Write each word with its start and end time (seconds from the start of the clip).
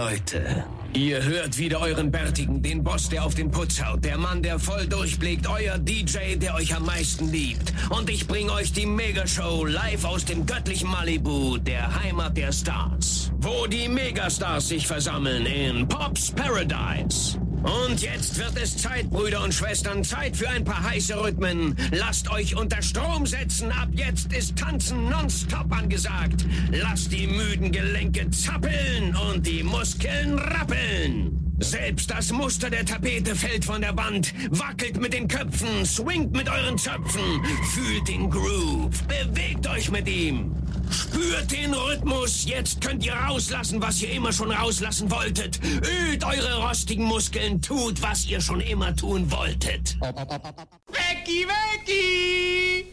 Leute. 0.00 0.64
Ihr 0.94 1.22
hört 1.22 1.58
wieder 1.58 1.78
euren 1.82 2.10
Bärtigen, 2.10 2.62
den 2.62 2.82
Boss, 2.82 3.10
der 3.10 3.22
auf 3.22 3.34
den 3.34 3.50
Putz 3.50 3.82
haut, 3.84 4.02
der 4.02 4.16
Mann, 4.16 4.42
der 4.42 4.58
voll 4.58 4.86
durchblickt, 4.86 5.46
euer 5.46 5.76
DJ, 5.76 6.36
der 6.36 6.54
euch 6.54 6.74
am 6.74 6.86
meisten 6.86 7.30
liebt. 7.30 7.74
Und 7.90 8.08
ich 8.08 8.26
bring 8.26 8.48
euch 8.48 8.72
die 8.72 8.86
Megashow 8.86 9.66
live 9.66 10.06
aus 10.06 10.24
dem 10.24 10.46
göttlichen 10.46 10.88
Malibu, 10.90 11.58
der 11.58 12.02
Heimat 12.02 12.34
der 12.34 12.50
Stars. 12.50 13.30
Wo 13.40 13.66
die 13.66 13.88
Megastars 13.88 14.68
sich 14.68 14.86
versammeln 14.86 15.44
in 15.44 15.86
Pops 15.86 16.30
Paradise. 16.30 17.38
Und 17.62 18.00
jetzt 18.00 18.38
wird 18.38 18.56
es 18.62 18.76
Zeit, 18.76 19.10
Brüder 19.10 19.44
und 19.44 19.52
Schwestern, 19.52 20.02
Zeit 20.02 20.36
für 20.36 20.48
ein 20.48 20.64
paar 20.64 20.82
heiße 20.82 21.22
Rhythmen. 21.22 21.76
Lasst 21.90 22.30
euch 22.30 22.56
unter 22.56 22.80
Strom 22.80 23.26
setzen, 23.26 23.70
ab 23.72 23.88
jetzt 23.92 24.32
ist 24.32 24.56
Tanzen 24.56 25.08
nonstop 25.10 25.70
angesagt. 25.70 26.46
Lasst 26.70 27.12
die 27.12 27.26
müden 27.26 27.70
Gelenke 27.70 28.30
zappeln 28.30 29.14
und 29.30 29.46
die 29.46 29.62
Muskeln 29.62 30.38
rappeln. 30.38 31.40
Selbst 31.58 32.10
das 32.10 32.32
Muster 32.32 32.70
der 32.70 32.86
Tapete 32.86 33.34
fällt 33.34 33.66
von 33.66 33.82
der 33.82 33.94
Wand, 33.94 34.32
wackelt 34.50 34.98
mit 34.98 35.12
den 35.12 35.28
Köpfen, 35.28 35.84
swingt 35.84 36.32
mit 36.32 36.48
euren 36.48 36.78
Zöpfen, 36.78 37.44
fühlt 37.74 38.08
den 38.08 38.30
Groove, 38.30 39.02
bewegt 39.02 39.68
euch 39.68 39.90
mit 39.90 40.08
ihm. 40.08 40.59
Spürt 40.90 41.50
den 41.52 41.72
Rhythmus, 41.72 42.44
jetzt 42.46 42.80
könnt 42.80 43.04
ihr 43.06 43.14
rauslassen, 43.14 43.80
was 43.80 44.02
ihr 44.02 44.10
immer 44.10 44.32
schon 44.32 44.50
rauslassen 44.50 45.10
wolltet. 45.10 45.60
Ölt 45.64 46.24
eure 46.24 46.66
rostigen 46.66 47.04
Muskeln, 47.04 47.60
tut, 47.62 48.02
was 48.02 48.26
ihr 48.26 48.40
schon 48.40 48.60
immer 48.60 48.94
tun 48.94 49.30
wolltet. 49.30 49.96
Wecki, 50.00 51.46
Wecki! 51.46 52.86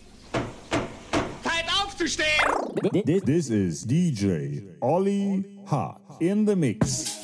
Zeit 1.43 1.65
aufzustehen! 1.83 3.05
This, 3.05 3.23
this 3.23 3.49
is 3.49 3.85
DJ 3.85 4.61
Ollie 4.81 5.45
Hot 5.69 5.99
in 6.19 6.45
the 6.45 6.55
mix. 6.55 7.16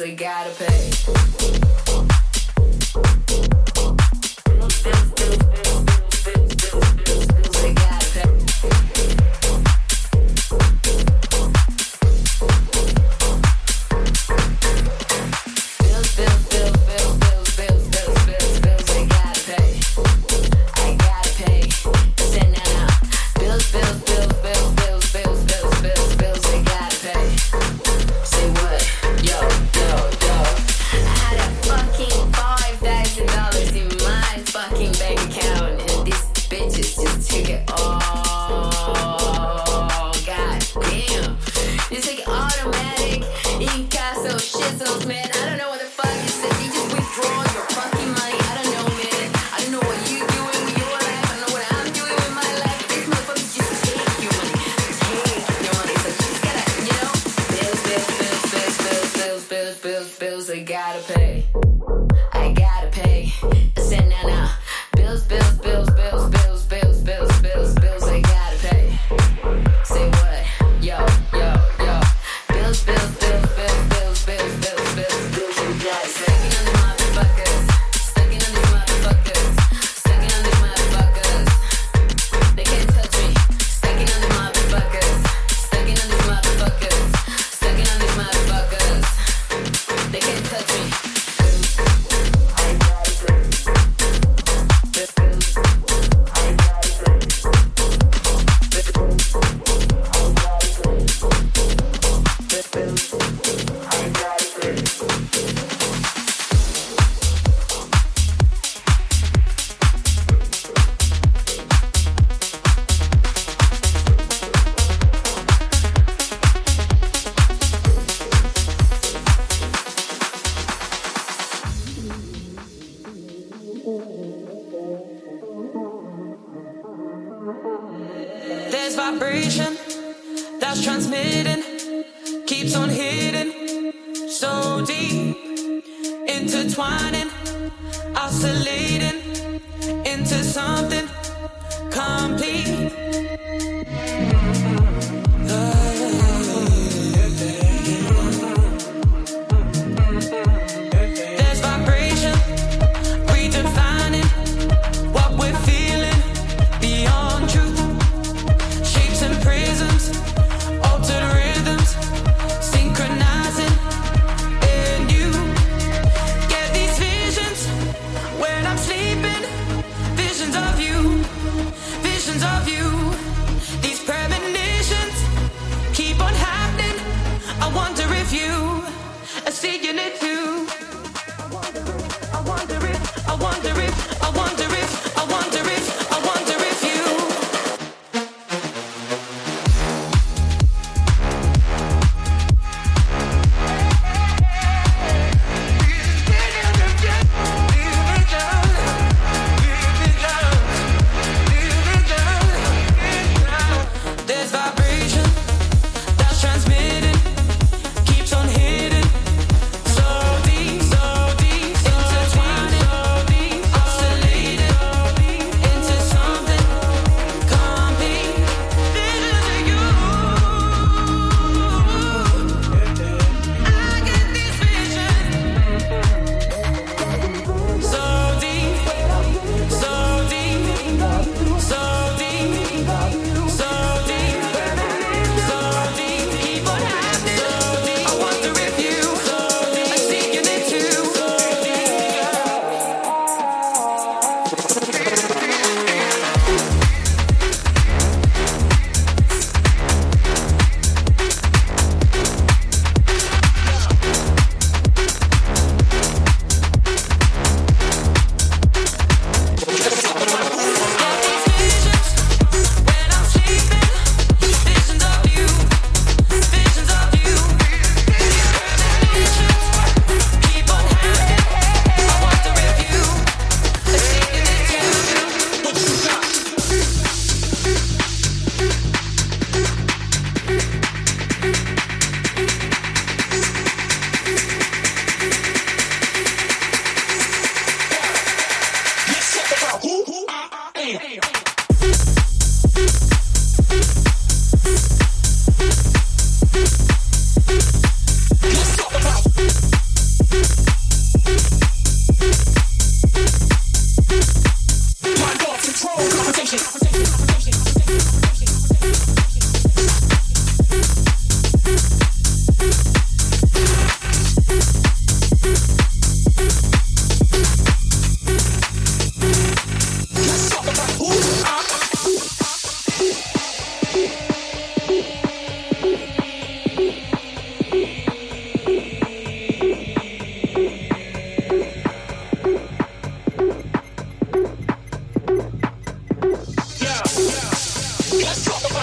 I 0.00 0.14
gotta 0.14 0.50
pay. 0.50 1.08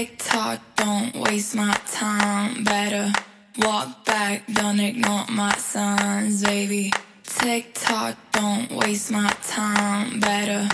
TikTok, 0.00 0.60
don't 0.76 1.14
waste 1.14 1.54
my 1.54 1.74
time. 1.92 2.64
Better 2.64 3.12
walk 3.58 4.06
back, 4.06 4.44
don't 4.50 4.80
ignore 4.80 5.26
my 5.28 5.52
signs, 5.58 6.42
baby. 6.42 6.90
TikTok, 7.22 8.14
tock, 8.14 8.16
don't 8.32 8.70
waste 8.70 9.10
my 9.10 9.30
time. 9.46 10.18
Better 10.18 10.66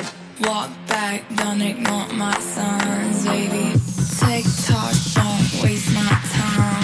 walk 0.42 0.70
back, 0.86 1.24
don't 1.34 1.60
ignore 1.60 2.06
my 2.12 2.38
signs, 2.38 3.24
baby. 3.26 3.72
TikTok, 4.20 4.94
tock, 5.14 5.34
don't 5.34 5.62
waste 5.64 5.92
my 5.92 6.20
time. 6.30 6.75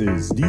is 0.00 0.28
D 0.30 0.47